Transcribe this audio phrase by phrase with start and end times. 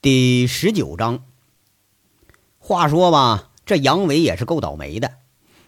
[0.00, 1.24] 第十九章。
[2.56, 5.14] 话说吧，这杨伟也是够倒霉的，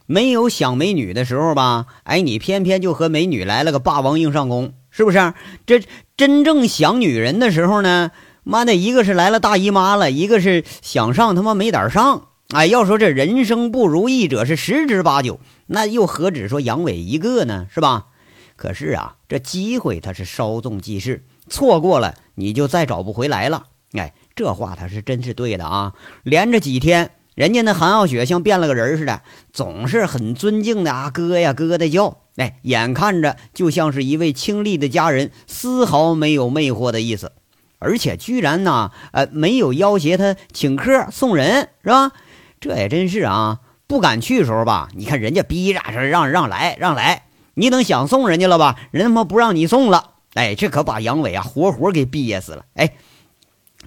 [0.07, 5.35] 没有想美女的时候吧，哎，你偏偏就和美女来了个霸王硬上弓，是不是？
[5.67, 5.83] 这
[6.17, 8.13] 真正想女人的时候呢，
[8.45, 12.29] 妈的，一个是来了大姨妈了，一个是想上他妈没胆上。
[12.51, 17.67] 哎，要说这人生不如意者是十之八九，那又何止说杨伟一个呢？
[17.75, 18.07] 是吧？
[18.55, 23.67] 可是啊，这机会它是稍纵即逝，错过了你就再找不回来了。
[23.95, 25.93] 哎，这话他是真是对的啊！
[26.23, 29.21] 连着几天，人家那韩傲雪像变了个人似的，
[29.53, 32.23] 总是很尊敬的啊，哥呀哥的叫。
[32.37, 37.33] 哎，眼看着就像是一位清丽的家人，丝毫没有魅惑的意思，
[37.79, 42.13] 而且居然呢，呃，没有要挟他请客送人，是吧？
[42.61, 50.13] 这也真是啊，不敢去的时候吧，你看人家逼着让让来让来，你等想送人家了吧，人他妈不让你送了。
[50.33, 52.65] 哎，这可把杨伟啊活活给憋死了。
[52.77, 52.95] 哎。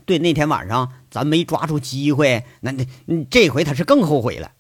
[0.06, 4.52] 对，那天晚上咱没抓住机会，那那这回他是更后悔了。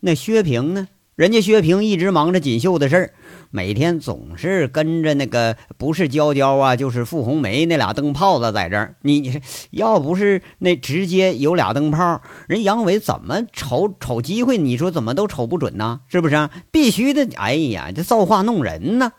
[0.00, 0.88] 那薛平呢？
[1.16, 3.14] 人家薛平一直忙着锦绣的事儿，
[3.50, 8.94] 每天总是跟着那个不是娇娇啊，就是傅红梅那俩灯泡子在这儿。
[9.02, 9.40] 你你，
[9.72, 14.58] 要不是那直接有俩灯泡，人杨伟怎么瞅瞅机会？
[14.58, 16.02] 你说怎么都瞅不准呢？
[16.06, 16.48] 是不是？
[16.70, 17.28] 必须的！
[17.34, 19.12] 哎呀，这造化弄人呢。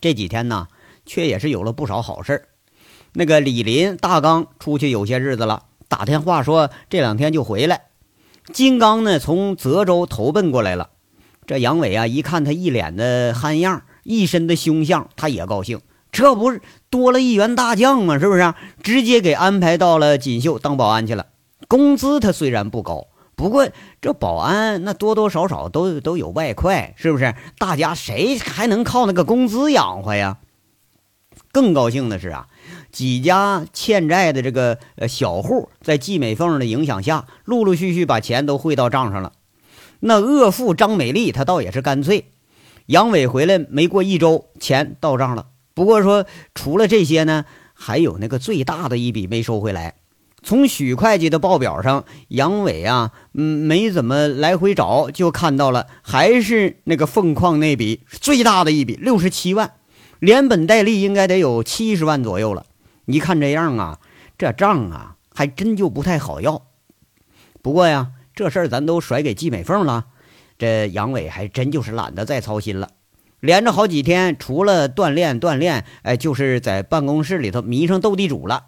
[0.00, 0.68] 这几天呢，
[1.04, 2.48] 却也是有了不少好事儿。
[3.12, 7.82] 那个李林、大刚出去有些日子了，打电话说这两天就回来。
[8.52, 10.90] 金刚呢，从泽州投奔过来了。
[11.46, 15.80] 这杨伟啊，一看他一脸的憨样，一身的凶相，他也高兴。
[16.12, 18.18] 这不是多了一员大将吗？
[18.18, 18.54] 是不是？
[18.82, 21.26] 直接给安排到了锦绣当保安去了。
[21.68, 23.68] 工资他虽然不高，不过
[24.00, 27.34] 这保安那多多少少都都有外快，是不是？
[27.58, 30.38] 大家谁还能靠那个工资养活呀？
[31.52, 32.46] 更高兴的是啊。
[32.92, 39.32] 几家欠债的这个呃小户，在季美凤的影响下，陆陆续续把钱都汇到账上了。
[40.00, 42.26] 那恶妇张美丽，她倒也是干脆。
[42.86, 45.46] 杨伟回来没过一周，钱到账了。
[45.74, 49.94] 不过说，除了这些呢，还有那个最大的一笔没收回来。
[50.42, 59.74] 从许会计的报表上，杨伟啊，嗯，没怎么来回找，就看到了，还是那个凤矿那笔最大的一笔，六十七万，
[60.18, 62.64] 连本带利应该得有七十万左右了。
[63.12, 63.98] 一看这样啊，
[64.38, 66.62] 这账啊还真就不太好要。
[67.62, 70.06] 不过呀，这事儿咱都甩给季美凤了，
[70.58, 72.88] 这杨伟还真就是懒得再操心了。
[73.40, 78.66] 连着好几天，除了锻炼锻炼，哎，就是在办公室里头迷上斗地主了。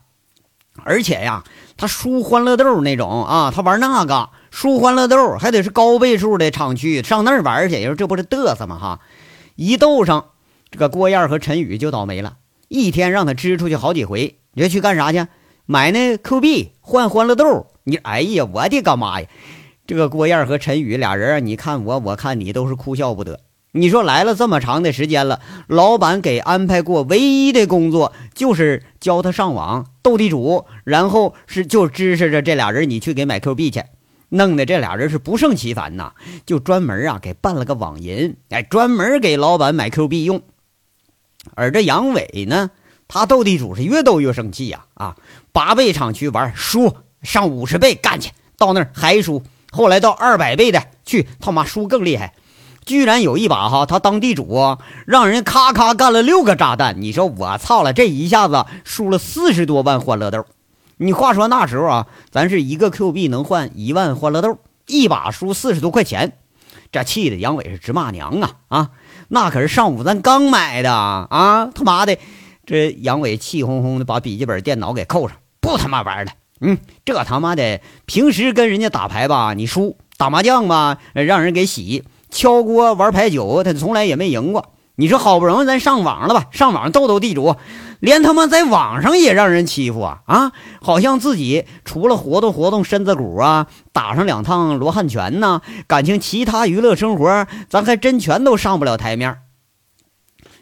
[0.84, 1.44] 而且呀，
[1.76, 8.78] 他输欢乐豆那种啊，他玩那个输欢乐豆还得是高倍数的厂区，上那儿玩去，说这不是嘚瑟吗？
[8.78, 9.00] 哈，
[9.56, 10.30] 一斗上，
[10.70, 12.36] 这个郭燕和陈宇就倒霉了。
[12.72, 15.26] 一天让他支出去好几回，你说去干啥去？
[15.66, 17.66] 买那 Q 币换欢乐豆。
[17.84, 19.28] 你哎呀，我的个妈呀！
[19.86, 23.40] 这个郭燕和陈宇俩人，你看我，我看你，都是哭笑不得。
[23.72, 33.82] 你说来了这么长的时间了，老板给安排过唯一的工作就是教他上网斗地主，然后是就支持着这俩人，你去给买 Q 币去，
[34.30, 36.14] 弄得这俩人是不胜其烦呐，
[36.46, 40.40] 就专门啊给办了个网银，哎，专门给老板买 Q 币用。
[41.54, 42.70] 而这杨伟呢，
[43.08, 44.86] 他斗地主是越斗越生气呀！
[44.94, 45.16] 啊，
[45.52, 52.34] 八倍厂区玩输上五十倍干去，到那儿还输，后来到二百倍的去，他妈输更厉害，
[52.84, 60.46] 居然有一把哈，他当地主让人咔咔干了六个炸弹，你说我操了，这一下子输了四十多万欢乐豆。
[60.96, 66.38] 你话说那时候啊，咱是一个 Q 币能换一万欢乐豆，一把输四十多块钱，
[66.92, 68.90] 这气的杨伟是直骂娘啊啊！
[69.34, 71.70] 那可是上午咱刚买的啊！
[71.74, 72.18] 他妈的，
[72.66, 76.32] 这杨伟气哄哄的把笔记本电脑给扣上，不他妈玩了。
[76.60, 76.76] 嗯，
[77.06, 84.74] 这他妈的，平时跟人家打牌吧，你输；打麻将吧，让人给洗；敲锅玩牌九，他从来也没赢过。
[84.96, 86.46] 你说好不容易咱上网了吧？
[86.50, 87.56] 上网斗斗地主，
[87.98, 90.22] 连他妈在网上也让人欺负啊！
[90.26, 99.38] 啊，好像自己除了活动活动身子骨啊，打上两趟罗汉拳呢，感情其他娱乐生活咱还真全都上不了台面。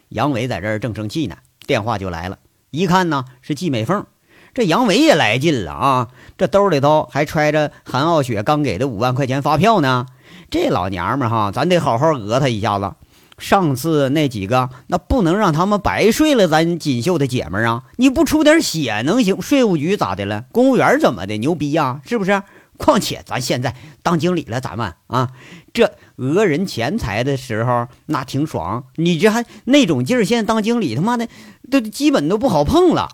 [0.07, 1.35] 杨伟在这儿正生气呢，
[1.67, 2.37] 电话就来了，
[2.69, 4.05] 一看呢是季美凤，
[4.53, 6.07] 这杨伟也来劲了啊！
[6.37, 10.05] 这兜里头还揣着韩傲雪刚给的五万块钱发票呢，
[10.49, 12.93] 这老娘们哈，咱得好好讹她一下子。
[13.41, 16.47] 上次那几个，那不能让他们白睡了。
[16.47, 19.41] 咱锦绣的姐们儿啊，你不出点血能行？
[19.41, 20.45] 税务局咋的了？
[20.51, 21.35] 公务员怎么的？
[21.37, 22.43] 牛逼呀，是不是？
[22.77, 25.31] 况且咱现在当经理了，咱们啊，
[25.73, 28.85] 这讹人钱财的时候那挺爽。
[28.95, 31.27] 你这还那种劲儿，现在当经理他妈的
[31.69, 33.09] 都基本都不好碰了。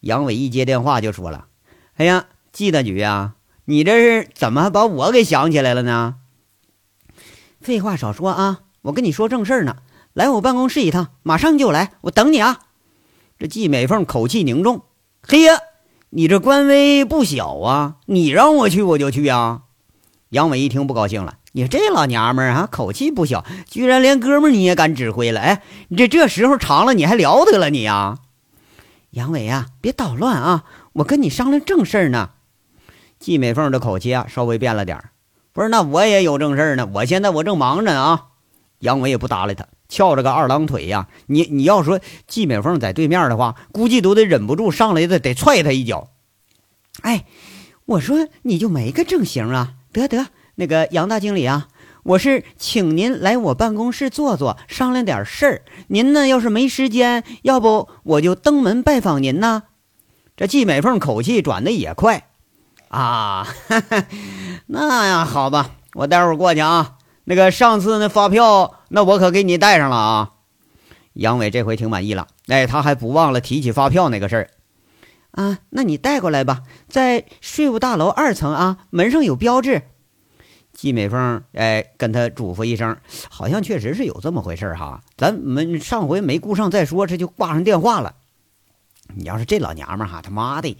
[0.00, 1.46] 杨伟一接电话就说了
[1.96, 3.34] ：“哎呀，季大举呀，
[3.64, 6.16] 你这是怎么还把我给想起来了呢？
[7.60, 9.76] 废话少说啊，我跟你说正事儿呢。
[10.12, 12.60] 来我办公室一趟，马上就来，我等你啊。
[13.38, 14.82] 这季美凤口气凝重，
[15.22, 15.58] 嘿呀，
[16.10, 17.96] 你这官威不小啊！
[18.06, 19.62] 你让我去我就去啊！
[20.30, 25.40] 杨伟一听不高兴了，你这老娘们儿啊，口气不小，居然连哥们儿你也敢指挥了？
[25.40, 28.18] 哎，你这这时候长了，你还了得了你呀？
[29.10, 30.64] 杨伟啊，别捣乱啊！
[30.94, 32.30] 我跟你商量正事儿呢。
[33.18, 35.10] 季美凤的口气啊，稍微变了点儿。
[35.52, 36.88] 不是，那我也有正事儿呢。
[36.94, 38.26] 我现在我正忙着呢啊。
[38.80, 41.08] 杨伟也不搭理他，翘着个二郎腿呀。
[41.26, 46.08] 你你要说季美凤在对面的话，估计都得忍不住上来的得踹他一脚。
[47.02, 47.24] 哎，
[47.86, 49.74] 我说你就没个正形啊？
[49.92, 51.68] 得得，那个杨大经理啊，
[52.02, 55.62] 我是请您来我办公室坐坐，商量点事儿。
[55.88, 59.64] 您呢，要是没时间，要不我就登门拜访您呢。
[60.36, 62.28] 这季美凤口气转的也快
[62.88, 63.46] 啊，
[64.66, 66.96] 那呀，好吧，我待会儿过去啊。
[67.24, 70.32] 那个上次那发票，那我可给你带上了啊！
[71.12, 74.50] 杨伟这回挺满意了，哎，他还不忘了提起发票那个事儿
[75.32, 75.58] 啊。
[75.70, 79.82] 那你带过来吧，在税务大楼二层啊，门上有标志。
[80.72, 82.96] 季美凤哎，跟他嘱咐一声，
[83.28, 85.02] 好像确实是有这么回事哈。
[85.16, 88.14] 咱们上回没顾上再说，这就挂上电话了。
[89.14, 90.78] 你要是这老娘们哈，他妈的！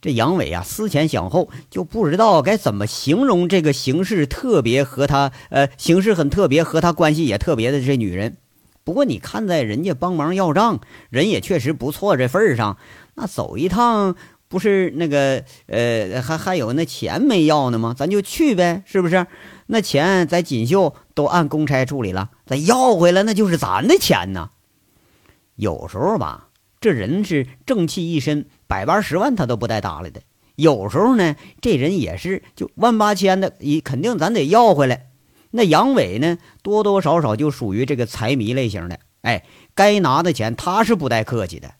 [0.00, 8.36] 这杨伟啊，思前想后，就不知道该怎么形容这个形式特别和他，呃，形式很特别，和他关系也特别的这女人。
[8.82, 10.80] 不过你看在人家帮忙要账，
[11.10, 12.78] 人也确实不错这份上，
[13.14, 14.16] 那走一趟
[14.48, 17.94] 不是那个，呃，还还有那钱没要呢吗？
[17.96, 19.26] 咱就去呗，是不是？
[19.66, 24.50] 那钱在锦绣都按公差处理了，咱要回来那就是咱的钱呢。
[25.56, 26.46] 有时候吧。
[26.80, 30.22] 这人是正气一身，百八十万他都不带搭理的。
[30.56, 35.08] 有时候呢，这人也是就万八千的，也肯定咱得要回来。
[35.50, 38.98] 那杨伟呢，多多少少就属于这个财迷类型的。
[39.20, 39.44] 哎，
[39.74, 41.72] 该拿的钱他是不带客气的。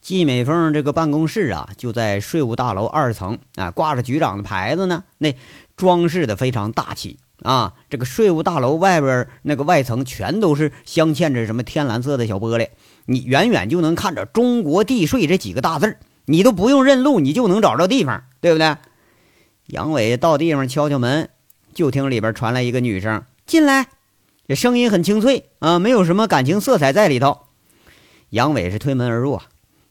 [0.00, 5.02] 季美凤这个办公室啊，就在税务大楼二层啊，挂着局长的牌子呢。
[5.18, 5.34] 那
[5.76, 7.74] 装饰的非常大气啊。
[7.90, 12.68] 这个税务大楼外边那个外层全都是镶嵌着什么天蓝色的小玻璃。
[13.10, 18.76] 你远远就能看着“中国地税”这几个大字儿，你都不用认路，你就能找着地方，对不对？
[19.68, 21.30] 杨伟到地方敲敲门，
[21.72, 23.88] 就听里边传来一个女声：“进来。”
[24.46, 27.38] 这声音很清脆啊，没有什么感情色彩在里头。
[28.28, 29.40] 杨伟是推门而入，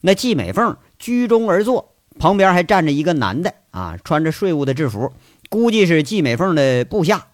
[0.01, 5.11] 那季美凤居中而坐，旁边还站着一个男的啊，穿着税务的制服，
[5.49, 7.29] 估计是季美凤的部下。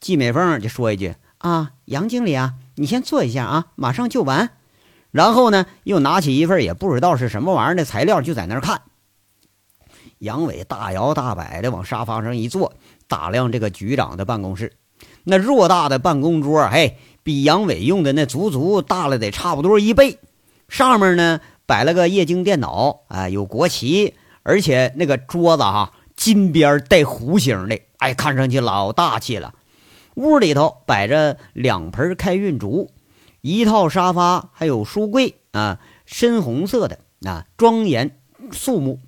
[0.00, 4.50] 季美凤就说一句：“啊，杨经理啊，你先坐一下啊，马上就完。”
[5.10, 8.82] 然后呢，又拿起一份也不知道是什么玩意儿的材料，就在那儿看。
[10.18, 12.74] 杨伟大摇大摆的往沙发上一坐，
[13.08, 14.72] 打量这个局长的办公室。
[15.24, 20.18] 那偌大的办公桌，嘿，比杨伟用的那足足大了得差不多一倍。
[20.68, 29.54] 上面呢摆了个液晶电脑，啊，有国旗，而且那个桌子哈，金边带弧形的，哎，看上去老大气了。
[30.14, 32.90] 屋里头摆着两盆开运竹。
[33.40, 38.18] 一套沙发，还有书柜啊，深红色的啊，庄严
[38.52, 38.98] 肃穆。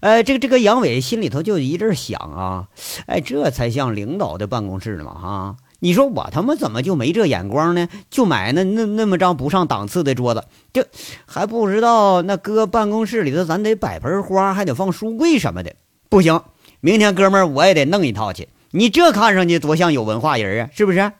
[0.00, 2.68] 呃，这个这个杨伟心里头就一阵想啊，
[3.06, 5.56] 哎，这才像领导的办公室呢嘛哈！
[5.82, 7.88] 你说我他妈怎么就没这眼光呢？
[8.10, 10.84] 就买那那那么张不上档次的桌子，就
[11.26, 15.74] 还不知道那搁办公室里头咱得摆盆花，还得放书柜什么的。
[16.08, 16.42] 不行，
[16.80, 18.48] 明天哥们儿我也得弄一套去。
[18.70, 21.12] 你这看上去多像有文化人啊，是不是？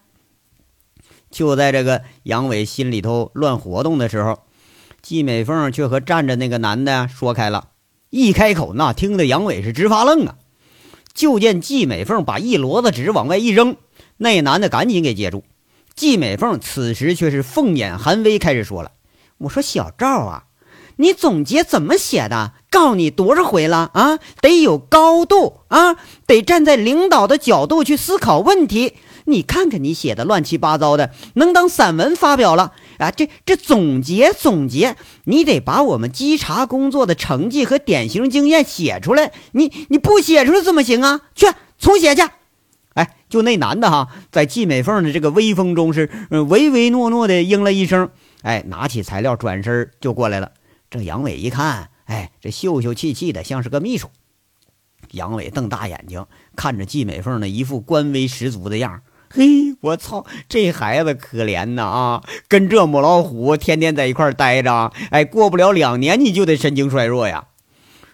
[1.30, 4.40] 就在这个杨伟心里头乱活动的时候，
[5.00, 7.68] 季美凤却和站着那个男的说开了。
[8.10, 10.34] 一开口，那听得杨伟是直发愣啊！
[11.14, 13.76] 就见季美凤把一摞子纸往外一扔，
[14.16, 15.44] 那男的赶紧给接住。
[15.94, 18.90] 季美凤此时却是凤眼含微，开始说了
[19.38, 20.44] ：“我说小赵啊，
[20.96, 22.54] 你总结怎么写的？
[22.68, 24.18] 告你多少回了啊？
[24.40, 25.96] 得有高度啊，
[26.26, 33.10] 得站在领导的角度去思考问题。”你看看你写的乱七八糟的，能当散文发表了啊？
[33.10, 39.32] 这这总结总结，你得把我们稽查工作的成绩和典型经验写出来。
[39.52, 41.20] 你你不写出来怎么行啊？
[41.34, 41.46] 去
[41.78, 42.22] 重写去！
[42.94, 46.10] 哎，就那男的哈，在季美凤的这个威风中是
[46.48, 48.10] 唯唯诺诺的应了一声，
[48.42, 50.52] 哎，拿起材料转身就过来了。
[50.90, 54.08] 这杨伟一看，哎，这秀秀气气的，像是个秘书。
[55.12, 62.25] 杨伟瞪大眼睛看着季美凤那一副官威十足的样嘿，我操，这孩子可怜呐啊！
[62.49, 67.46] 跟这母老虎天天在一块待着，哎，过不了两年你就得神经衰弱呀。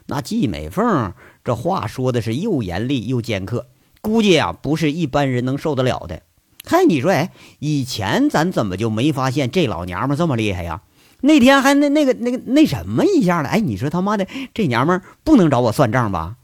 [0.09, 3.67] 那季美凤这话说的是又严厉又尖刻，
[4.03, 6.21] 估计啊不是一般人能受得了的。
[6.67, 7.31] 嗨，你说，哎，
[7.61, 10.83] 以前咱怎么就没发现这老娘们这么厉害呀？
[11.23, 13.49] 那天还那那个那个那什么一下了？
[13.49, 16.37] 哎，你说他妈的这娘们不能找我算账吧？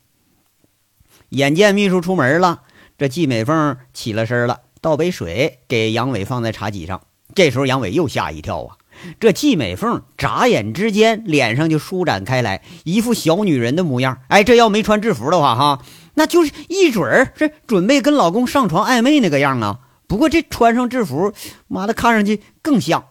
[1.28, 2.62] 眼见秘书出门了，
[2.98, 7.02] 这季美凤起了身了，倒杯水给杨伟放在茶几上。
[7.34, 8.76] 这时候杨伟又吓一跳啊！
[9.18, 14.20] 这季美凤眨眼之间脸上就舒展开来，一副小女人的模样。
[14.28, 15.82] 哎，这要没穿制服的话，哈，
[16.14, 19.80] 那就是一准儿是准备跟老公上床暧昧那个样啊。
[20.06, 21.32] 不过这穿上制服，
[21.68, 23.06] 妈的，看上去更像。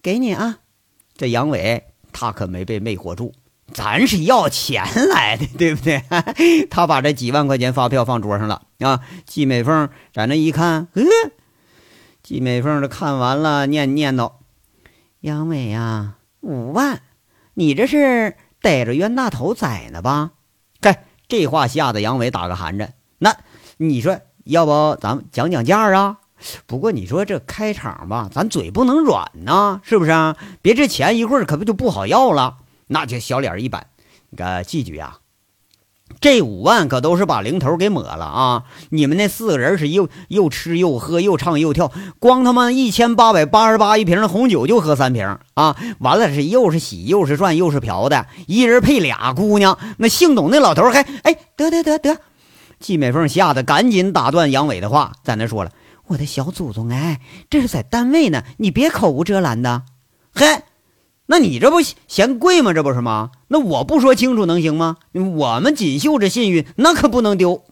[0.00, 0.60] 给你啊，
[1.16, 3.32] 这杨伟他可没被魅惑住，
[3.72, 6.02] 咱是要钱来的， 对不对？
[6.70, 9.00] 他把这几万块钱发票放桌上了啊。
[9.24, 11.02] 季美凤在那一看，呃，
[12.22, 14.32] 季美凤这看完了，念念叨
[15.20, 17.00] ：“杨伟呀，五万，
[17.54, 20.32] 你这是逮着冤大头宰呢吧？”
[20.80, 22.94] 该这话吓得杨伟打个寒颤。
[23.18, 23.36] 那
[23.78, 24.20] 你说？
[24.44, 26.18] 要不咱们讲讲价啊？
[26.66, 30.36] 不过你说这开场吧，咱嘴不能软呐，是不是啊？
[30.62, 32.58] 别这钱一会儿可不就不好要了？
[32.88, 33.88] 那就小脸一板，
[34.30, 35.18] 那个季局啊，
[36.20, 38.64] 这五万可都是把零头给抹了啊！
[38.90, 45.76] 你们那四个人是又又吃又喝又唱又跳，光他妈一千八百八十八一瓶的红酒就喝三瓶啊！
[45.98, 52.20] 完了是又是洗又是涮又是嫖的，一人配俩姑娘，那姓董那老头还哎得得得得。
[52.78, 55.72] 季美凤吓得赶紧打断杨伟的话，在那说了
[56.08, 59.82] ：“我的小祖宗，哎，这是在单位呢，你别口无遮拦的。
[60.34, 60.62] 嘿，
[61.26, 62.72] 那你这不嫌贵吗？
[62.72, 63.30] 这不是吗？
[63.48, 64.96] 那我不说清楚能行吗？
[65.12, 67.64] 我们锦绣这信誉那可不能丢。”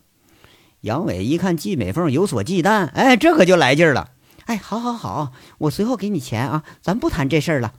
[0.82, 4.10] 杨伟一看季美凤有所忌惮，哎，这可就来劲了。
[4.44, 7.72] 哎，好好好，我随后给你钱啊，咱不谈这事儿了。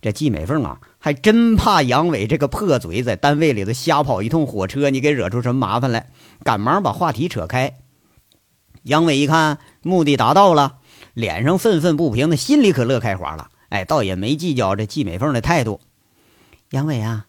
[0.00, 6.10] 这季美凤啊，还真怕杨伟这个破嘴在单位里头瞎跑一通火车，你给惹出什么麻烦来，
[6.42, 7.74] 赶忙把话题扯开。
[8.82, 10.78] 杨伟一看目的达到了，
[11.14, 13.48] 脸上愤愤不平的，心里可乐开花了。
[13.74, 15.80] 哎，倒也没计较这季美凤的态度。
[16.70, 17.26] 杨伟啊，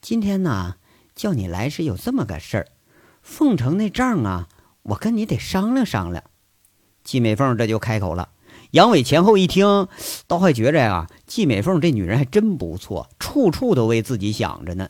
[0.00, 0.76] 今天呢
[1.16, 2.68] 叫你来是有这么个事儿，
[3.20, 4.48] 凤城那账啊，
[4.84, 6.22] 我跟你得商量商量。
[7.02, 8.28] 季美凤这就开口了。
[8.70, 9.88] 杨伟前后一听，
[10.28, 14.88] 倒还觉着呀，季美凤这女人还真不错，处处都为自己想着呢。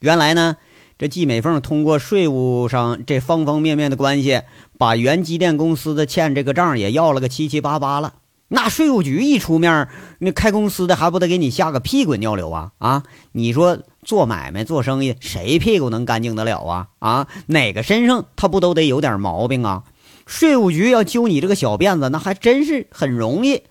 [0.00, 0.58] 原来呢，
[0.98, 4.42] 这季美凤通过税务上这方方面面的关系，
[4.76, 8.16] 把原机电公司的欠这个账也要了个七七八八了。
[8.54, 12.72] 那税务局一出面，那开公司的还不得给你吓个屁滚尿流啊？
[12.76, 16.88] 啊，你说做买卖做生意，谁屁股能干净得了啊？
[16.98, 19.84] 啊，哪个身上他不都得有点毛病啊？
[20.26, 23.62] 税务局要揪你这个小辫子，那还真是很容易。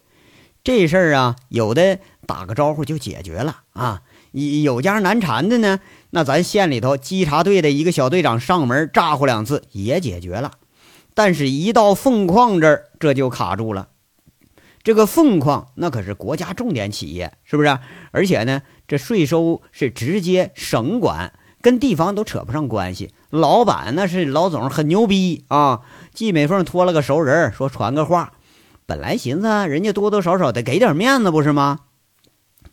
[0.64, 4.02] 这事儿啊，有的打个招呼就解决了啊。
[4.32, 10.54] 有家难缠的呢，那咱县里头稽查队的一个小队长上门咋呼两次也解决了。
[11.14, 13.90] 但是，一到凤矿这儿，这就卡住了。
[14.84, 17.80] 这个凤矿那可是国家重点企业，是不是？
[18.12, 23.14] 而且呢，这税收是直接省管，跟地方都扯不上关系。
[23.30, 25.82] 老板那是老总，很牛逼啊！
[26.14, 28.34] 季美凤托了个熟人，说传个话。
[28.86, 31.80] 本来寻思人家多多少少得给点面子，不是吗？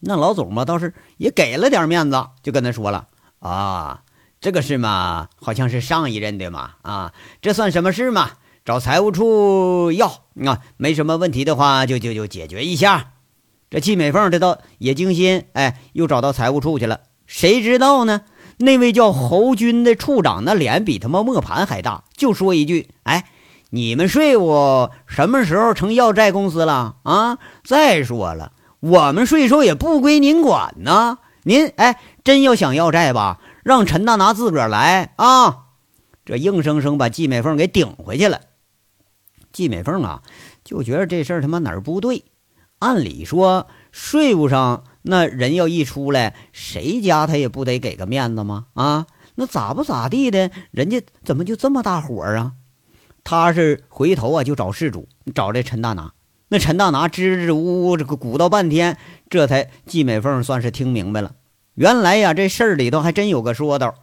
[0.01, 3.07] 那老总嘛，倒是也给了点面子，就跟他说了
[3.39, 4.03] ：“啊，
[4.41, 7.13] 这个事嘛，好像是上一任的嘛，啊，
[7.43, 8.31] 这算什么事嘛？
[8.69, 10.09] 找财务处要
[10.45, 13.13] 啊，没什么问题的话，就就就解决一下。”
[13.71, 17.01] 这季美凤这倒也精心，哎，又找到财务处去了。
[17.27, 18.21] 谁知道呢？
[18.59, 23.25] 那位叫侯军的处长，那脸比他妈磨盘还大，就说一句：“哎，
[23.71, 27.39] 你们税务什么时候成要债公司了啊？
[27.65, 31.17] 再说了，我们税收也不归您管呢。
[31.45, 35.61] 您哎，真要想要债吧，让陈大拿自个儿来啊！”
[36.27, 38.43] 这硬生生把季美凤给顶回去了。
[39.53, 40.23] 季美凤啊，
[40.65, 42.25] 就觉得这事儿他妈哪儿不对？
[42.79, 44.85] 按理说，税务上。
[45.03, 48.67] 那人要一出来，谁家他也不得给个面子吗？
[48.75, 52.53] 啊，那咋不咋地的，人家怎么就这么大火啊？
[53.25, 56.13] 他是回头啊就找事主，找这陈大拿。
[56.49, 58.99] 那陈大拿支支吾吾这个鼓捣半天，
[59.31, 61.33] 这才季美凤算是听明白了。
[61.75, 63.95] 原来呀，这事儿里头还真有个说道。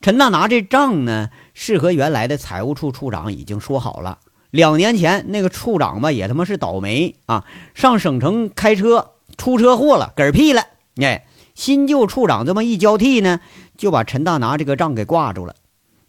[0.00, 4.18] 陈大拿这账呢，是和原来的财务处处长已经说好了。
[4.50, 9.12] 两年前那个处长吧，也他妈是倒霉啊，上省城开车。
[9.36, 10.62] 出车祸了，嗝屁了！
[11.00, 13.40] 哎，新旧处长这么一交替呢，
[13.78, 15.54] 就把陈大拿这个账给挂住了。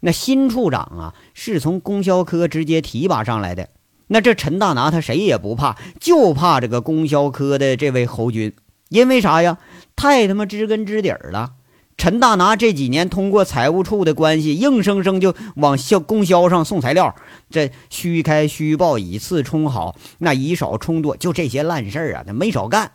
[0.00, 3.70] 那新处长啊，是从供销科直接提拔上来的。
[4.08, 8.52] 那这陈大拿他谁也不怕，就怕这个供销科的这位侯军，
[8.90, 9.56] 因为啥呀？
[9.96, 11.52] 太他妈知根知底儿了。
[11.96, 17.14] 陈大拿这几年通过财务处的关系，硬生生就往销供销上送材料，
[17.48, 22.92] 这虚开虚报，以次充好，那以少充多，就这些烂事儿啊，他没少干。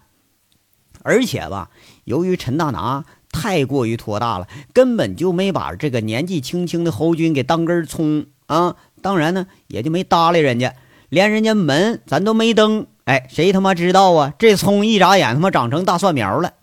[1.04, 1.70] 而且吧，
[2.04, 8.76] 由于陈大拿太过于托大了，根本就没把这个年纪轻轻的侯军给当根葱啊。
[9.02, 10.74] 当然呢，也就没搭理人家，
[11.08, 12.88] 连人家门咱都没登。
[13.06, 14.34] 哎，谁他妈知道啊？
[14.38, 16.56] 这葱一眨眼他妈长成大蒜苗了。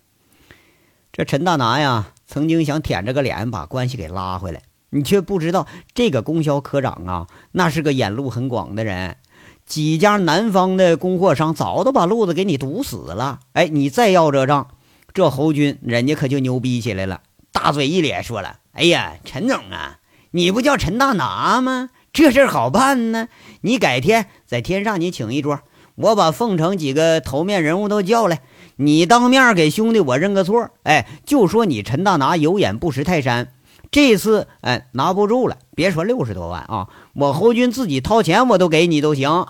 [1.11, 2.09] 这陈大拿呀。
[2.35, 9.19] 曾经想舔着个脸把关系给拉回来，你却不知道这个供销科长啊，那是个眼路很广的人。
[9.65, 13.39] 几家南方的供货商早都把路子给你堵死了。
[13.53, 14.67] 哎，你再要这账，
[15.13, 17.21] 这侯军人家可就牛逼起来了，
[17.53, 20.01] 大嘴一咧说了：“哎呀，陈总啊，
[20.33, 21.91] 你不叫陈大拿吗？
[22.13, 23.29] 这事儿好办呢。
[23.61, 25.61] 你改天在天上你请一桌，
[25.95, 28.41] 我把凤城几个头面人物都叫来。”
[28.77, 33.53] 你当面给兄弟我认个错，哎，就说你陈大拿有眼不识泰山，
[33.91, 39.47] 这次哎拿不住了，别说六十多万啊，我侯军自己掏钱我都给你都行。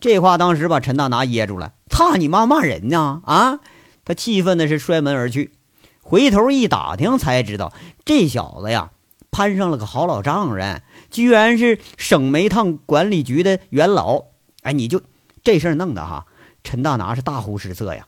[0.00, 3.60] 这话当时把陈大拿噎住了，操你妈骂人呢啊！
[4.04, 5.52] 他气愤的是摔门而去，
[6.02, 7.72] 回头一打听才知道
[8.04, 8.90] 这小子呀
[9.30, 14.24] 攀上了个好老丈人，居然是省煤炭管理局的元老。
[14.62, 15.00] 哎，你就
[15.42, 16.26] 这事儿弄的哈，
[16.62, 18.06] 陈大拿是大呼失色呀。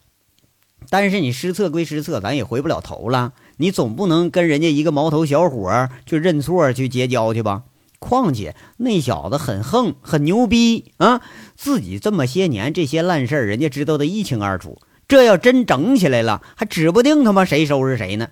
[0.90, 3.32] 但是你失策归失策，咱也回不了头了。
[3.58, 7.64] 你总不能跟人家一个毛头小伙去认错去结交去吧？
[7.98, 11.22] 况且那小子很横，很牛逼啊！
[11.56, 14.78] 自己这么些年这些烂事儿，人家知道的一清二楚。
[15.08, 18.28] 这要真整起来了，还指不定他妈谁收拾谁呢。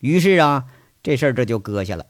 [0.00, 0.64] 于是啊，
[1.02, 2.06] 这事儿这就搁下了。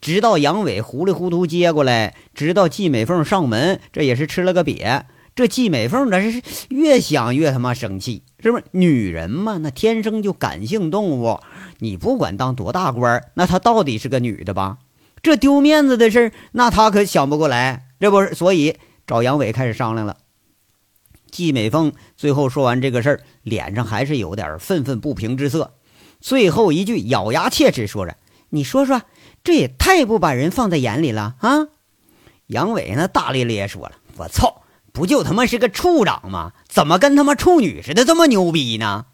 [0.00, 5.02] 直到杨伟糊里糊涂接过来，直到季美凤上门，这也是吃了个瘪。
[5.36, 8.64] 这季美凤这是越想越他妈生气，是不是？
[8.72, 11.40] 女人嘛，那天生就感性动物。
[11.78, 14.76] 你不管当多大官，那她到底是个女的吧？
[15.22, 17.86] 这丢面子的事，那她可想不过来。
[17.98, 20.18] 这不是，所以找杨伟开始商量了。
[21.30, 25.72] 季美凤最后说完这个事儿，脸上还是有点愤愤不平之色。
[26.20, 28.16] 最后一句咬牙切齿说着
[28.50, 29.00] ：“你说说，
[29.42, 31.68] 这也太不把人放在眼里了啊！”
[32.48, 34.62] 杨伟呢，大咧咧说了：“我操！”
[34.94, 36.52] 不就他妈是个处长吗？
[36.68, 39.06] 怎么跟他妈处女似的这么牛逼呢？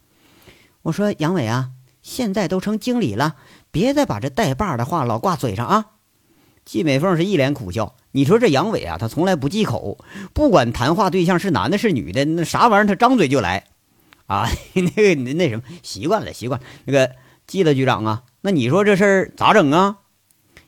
[0.82, 1.70] 我说杨伟啊，
[2.02, 3.36] 现在都成经理了，
[3.70, 5.86] 别再把这带把的话老挂嘴上啊！
[6.66, 7.96] 季美凤是一脸苦笑。
[8.12, 9.96] 你说这杨伟啊，他从来不忌口，
[10.34, 13.64] 不管谈话对象是男的是女的，那啥玩意儿他张嘴就来
[14.26, 14.46] 啊！
[14.76, 16.60] 那个那什么，习惯了习惯。
[16.84, 17.12] 那个
[17.46, 19.96] 季了局长啊，那你说这事儿咋整啊？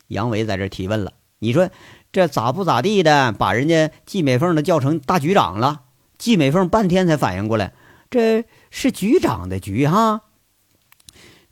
[0.09, 1.68] 杨伟在这提问了，你说。
[2.12, 5.81] 这咋不咋地的，把人家季美凤的叫成大局长了。
[6.18, 7.72] 季美凤半天才反应过来，
[8.11, 10.20] 这是局长的局哈。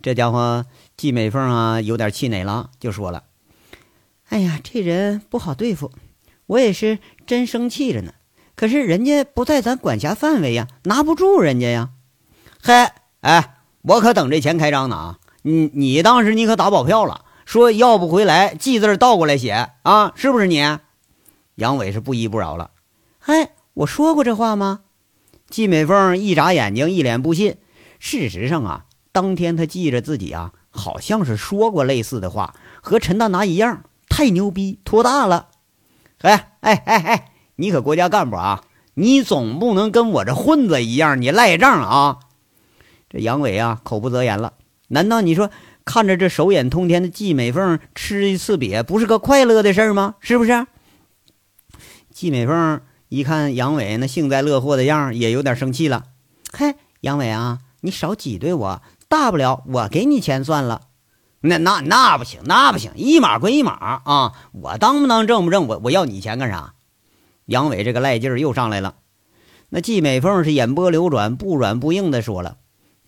[0.02, 0.66] 这家伙
[0.98, 3.24] 季美凤啊，有点气馁了，就说了
[4.28, 5.92] ：“哎呀，这人不好对付，
[6.44, 8.12] 我也是真生气着呢。
[8.54, 11.88] 可是人家不在咱管辖范围呀，拿不住人家呀。
[12.62, 12.88] 嘿，
[13.22, 15.18] 哎，我可等这钱开张呢啊！
[15.42, 20.64] 你你当时你可打保票了。”说要不回来，记字倒过来写啊，是不是你？
[21.56, 22.70] 杨伟是不依不饶了。
[23.26, 24.82] 哎，我说过这话吗？
[25.48, 27.56] 季美凤一眨眼睛，一脸不信。
[27.98, 35.48] 事实上啊，当天他记着自己啊，好像是说过类似的话，和陈大拿一样，太牛逼，托大了。
[36.20, 38.62] 哎哎哎哎，你可国家干部啊，
[38.94, 42.20] 你总不能跟我这混子一样，你赖账啊！
[43.08, 44.52] 这杨伟啊，口不择言了。
[44.86, 45.50] 难道你说？
[45.90, 50.14] 看着这手眼通天的季美凤吃一次瘪，不是个快乐的事儿吗？
[50.20, 50.68] 是不是？
[52.12, 56.04] 季美凤一看杨伟那幸灾乐祸的样也有点生气了。
[56.52, 60.82] 嘿，杨伟啊，你少挤兑我，大不了我给你钱算了。
[61.40, 63.72] 那那那不行，那不行，一码归一码
[64.04, 64.32] 啊！
[64.52, 66.74] 我当不当正不正，我我要你钱干啥？
[67.46, 68.94] 杨伟这个赖劲儿又上来了。
[69.70, 72.58] 那季美凤是眼波流转，不软不硬的说了：“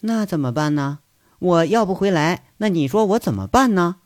[0.03, 0.99] 那怎么办呢？
[1.42, 3.96] 我要不回来。”那你说我怎么办呢？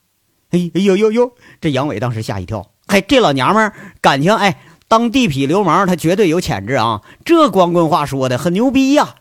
[0.51, 1.33] 哎哎呦呦呦！
[1.61, 7.03] 这杨伟当时吓一跳，哎，这老娘们儿感情哎，当地痞流氓，她绝对有潜质啊！
[7.25, 9.17] 这光棍话说的很牛逼呀！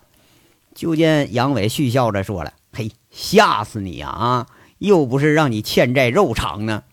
[0.76, 4.08] 就见杨伟续笑着说了：“嘿，吓死你呀！
[4.08, 4.48] 啊，
[4.78, 6.84] 又不是让你欠债肉偿呢。”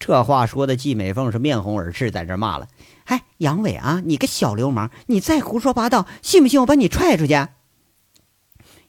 [0.00, 2.66] 这话说的季美凤是面红耳赤，在这骂了
[3.04, 7.34] ：“哎，杨伟啊，你个小流氓，你再胡说八道，信不信我把你踹出去？”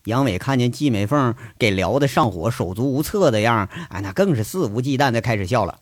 [0.06, 5.80] 杨伟看见季美凤给聊得上火、手足无措的样哎，那更是肆无忌惮的开始笑了。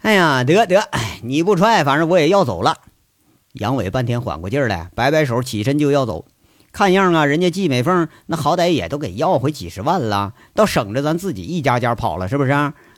[0.00, 0.88] 哎呀，得得，
[1.22, 2.76] 你不踹，反正我也要走了。
[3.54, 6.26] 杨伟半天缓过劲儿来，摆摆手，起身就要走。
[6.70, 12.50] 看样啊，人家季美凤那好歹也都给要回几十万了，倒省着咱自己一家家跑了，是不是？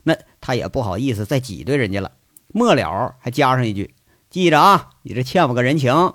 [0.02, 2.12] 那他也不好意思再挤兑人家了。
[2.48, 3.94] 末了还加上一句
[4.30, 6.14] ：“记着啊，你这欠我个人情。”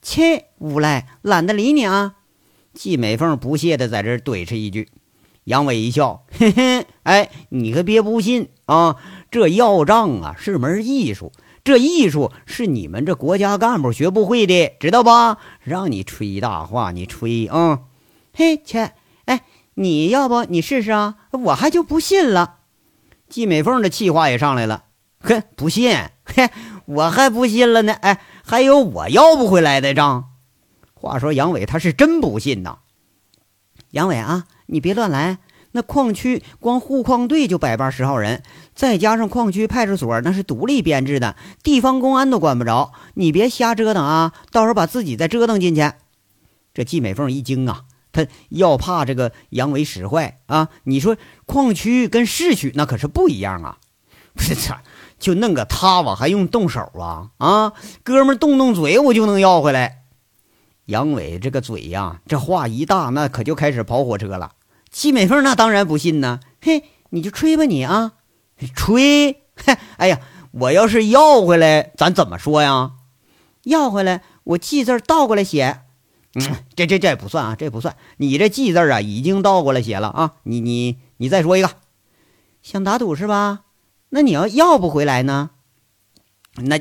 [0.00, 2.14] 切，无赖，懒得理你啊！
[2.74, 4.88] 季美凤不屑的在这怼斥一句。
[5.44, 8.96] 杨伟一笑，嘿嘿，哎，你可别不信啊，
[9.30, 11.32] 这要账啊是门艺术。
[11.64, 15.38] 这艺术是你们这国家干部学不会的，知道吧？
[15.62, 17.80] 让你吹大话，你吹啊！
[18.32, 18.92] 嘿，切，
[19.26, 19.42] 哎，
[19.74, 21.16] 你要不你试试啊？
[21.30, 22.58] 我还就不信了。
[23.28, 24.84] 季美凤的气话也上来了，
[25.20, 26.50] 哼，不信，嘿，
[26.84, 27.92] 我还不信了呢。
[27.94, 30.31] 哎，还有我要不回来的账。
[31.02, 32.78] 话说杨伟他是真不信呐。
[33.90, 35.38] 杨伟啊，你别乱来。
[35.74, 38.42] 那矿区光护矿队就百八十号人，
[38.74, 42.92] 再加上矿区派出所，那是独立编制的，地方公安都管不着。
[43.14, 45.90] 你别瞎折腾啊，到时候把自己再折腾进去。
[46.74, 50.68] 这季美凤一惊啊，他要怕这个杨伟使坏啊！
[50.84, 53.78] 你说矿区跟市区那可是不一样啊！
[54.36, 54.54] 不是，
[55.18, 57.30] 就弄个他，我还用动手啊？
[57.38, 60.01] 啊，哥们动动嘴，我就能要回来。
[60.86, 64.52] 杨伟这个嘴呀，这话一大，那可就开始跑火车了。
[64.90, 68.12] 季美凤那当然不信呢，嘿，你就吹吧你啊，
[68.74, 72.92] 吹，嘿，哎呀，我要是要回来，咱怎么说呀？
[73.64, 75.82] 要回来，我记字倒过来写，
[76.34, 76.42] 嗯，
[76.74, 81.70] 这这这不算啊，这不算，你这记字啊已经倒过来写了啊，你你你再说一个，
[82.60, 83.60] 想打赌是吧？
[84.10, 85.50] 那你要要不回来呢？
[86.56, 86.78] 那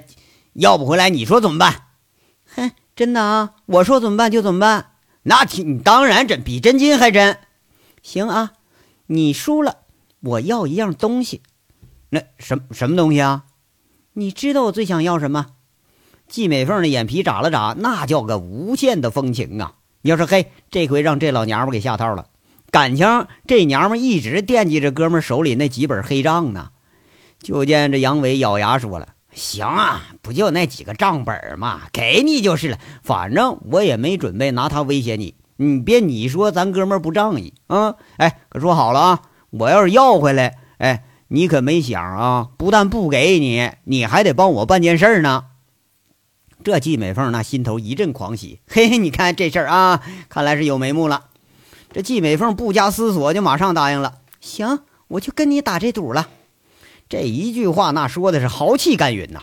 [0.53, 1.83] 要不回来，你说怎么办？
[2.53, 4.91] 嘿，真的啊，我说怎么办就怎么办，
[5.23, 7.37] 那挺当然真，比真金还真。
[8.01, 8.53] 行啊，
[9.07, 9.77] 你输了，
[10.21, 11.41] 我要一样东西。
[12.09, 13.45] 那什什么东西啊？
[14.13, 15.47] 你知道我最想要什么？
[16.27, 19.75] 季美凤的眼皮眨了眨，那叫个无限的风情啊！
[20.01, 22.27] 要是嘿，这回让这老娘们给下套了。
[22.71, 26.71] 感情这娘们一直惦记着哥们手里那几本黑账呢。
[27.39, 32.77] 就见这杨伟咬牙说了：“行啊，不就那几个账本嘛，给你就是了。
[33.03, 37.93] 反正我也没准备拿它威胁你。”你别你说咱哥们不仗义啊！
[38.17, 45.45] 哎，可说好了啊，我要是要回来，哎，你可没想啊，不但不给你，你还得帮我办件事呢。
[46.63, 51.25] 这季美凤那心头一阵狂喜，嘿嘿，你看这事儿啊，看来是有眉目了。
[51.91, 56.27] 这季美凤不加思索就马上答应了，行，我就跟你打这赌了。
[57.11, 59.41] 这一句话那说的是豪气干云呐。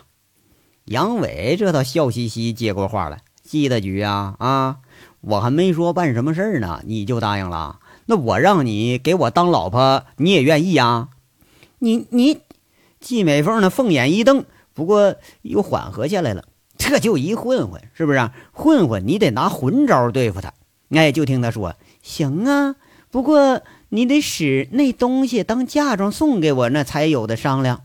[0.87, 4.77] 杨伟这倒笑嘻嘻接过话来，季大局啊啊！
[5.21, 7.81] 我还没说办什么事儿呢，你就答应了？
[8.07, 11.11] 那我让你给我当老婆，你也愿意啊？
[11.81, 12.39] 你你，
[13.01, 16.45] 季美凤呢凤眼一瞪，不过又缓和下来了。
[16.79, 18.31] 这就一混混，是不是？
[18.53, 20.55] 混混你得拿混招对付他。
[20.89, 22.77] 哎，就听他说，行啊，
[23.11, 27.85] 不过你得使那东西当嫁妆送给我，那才有的商量。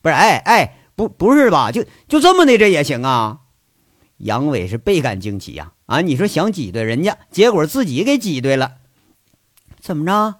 [0.00, 0.14] 不是？
[0.14, 1.70] 哎哎，不不是吧？
[1.70, 3.40] 就就这么的，这也行啊？
[4.18, 5.72] 杨伟是倍感惊奇呀！
[5.86, 8.74] 啊，你说想挤兑人家，结果自己给挤兑了，
[9.80, 10.36] 怎么着？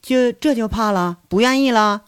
[0.00, 2.04] 就这就怕了，不愿意了？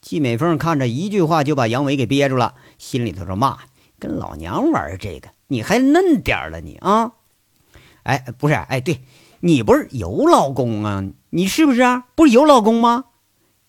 [0.00, 3.58] 季美凤看着一句话就把杨伟给憋住了，心里头说骂：
[3.98, 7.12] 跟老娘玩这个，你还嫩点了你啊！
[8.02, 9.02] 哎，不是，哎，对
[9.40, 11.04] 你不是有老公啊？
[11.30, 13.04] 你是不是啊不是有老公吗？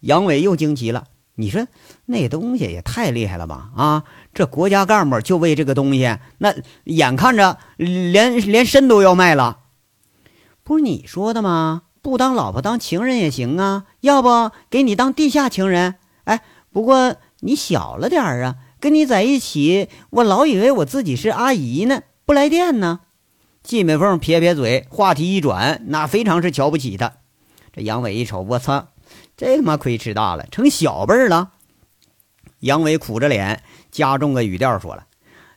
[0.01, 1.05] 杨伟又惊奇了。
[1.35, 1.65] 你说
[2.05, 3.71] 那东西也太厉害了吧！
[3.75, 9.59] 啊，这国家干部就为这个东西，那眼看着连连身都要卖了。
[10.63, 11.83] 不是你说的吗？
[12.01, 15.95] 不当老婆当情人也行啊，要不给你当地下情人？
[16.25, 22.99] 哎，不过你小了点儿啊，跟你在一起，我老以为我自己是阿姨呢，不来电呢。
[23.63, 27.13] 季美凤撇撇嘴，话题一转，那非常是瞧不起他。
[27.73, 28.87] 这杨伟一瞅，我操！
[29.37, 31.51] 这他妈亏吃大了，成小辈了。
[32.59, 35.05] 杨伟苦着脸，加重个语调说了：“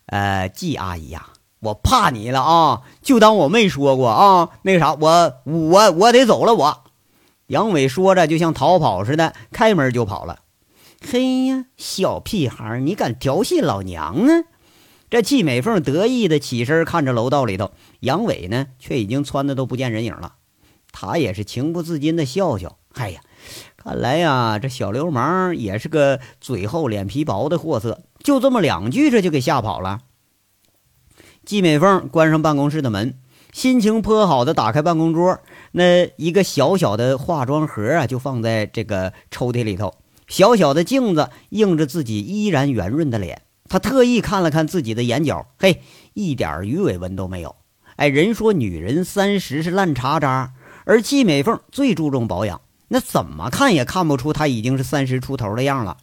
[0.06, 1.28] 呃，季阿姨呀，
[1.60, 4.50] 我怕你了啊，就当我没说过啊。
[4.62, 6.84] 那啥，我我我得走了。”我
[7.48, 10.40] 杨伟说着，就像逃跑似的，开门就跑了。
[11.06, 14.44] 嘿呀，小屁孩，你敢调戏老娘呢？
[15.10, 20.36] 这季美凤得意的起身看着楼道里头，杨伟呢，却已经窜的都不见人影了。
[20.94, 23.20] 他也是情不自禁的笑笑：“哎呀。”
[23.76, 30.00] 看来呀，这小流氓也是个嘴厚脸皮薄的货色，就这么两句，这就给吓跑了。
[31.44, 33.18] 季美凤关上办公室的门，
[33.52, 35.38] 心情颇好的打开办公桌，
[35.72, 39.92] 那一个小小的化妆盒啊，就放在这个抽屉里头。
[40.28, 45.82] 小小的镜子映着自己依然圆润的脸，她特意看了看自己的眼角，嘿，
[46.14, 47.54] 一点鱼尾纹都没有。
[47.96, 55.96] 哎，人说女人三十是烂茶渣，而季美凤最注重保养，那怎么看也看不出她已经是三十出头的样了。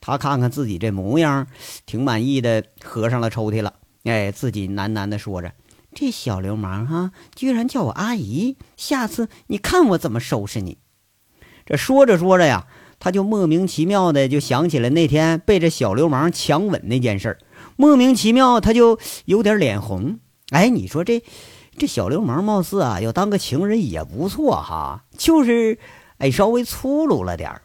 [0.00, 1.46] 她看看自己这模样，
[1.86, 3.74] 挺满意的，合上了抽屉了。
[4.04, 5.52] 哎，自己喃喃地说着
[5.94, 10.78] ：“这小流氓哈，居然叫我阿姨，下次你看我怎么收拾你。”
[11.64, 12.66] 这说着说着呀，
[12.98, 17.38] 她就莫名其妙的就想起了那天被这小流氓强吻那件事，
[17.76, 20.18] 莫名其妙她就有点脸红。
[20.50, 21.22] 哎，你说这
[21.76, 25.78] 这小流氓貌似啊，要当个情人也不错哈，就是
[26.18, 27.62] 哎稍微粗鲁了点儿。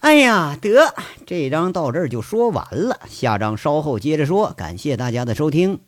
[0.00, 4.52] 哎呀，得这章到这儿就说完了，下章稍后接着说。
[4.56, 5.80] 感谢大家的收听。